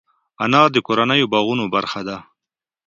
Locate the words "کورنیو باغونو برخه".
0.87-2.01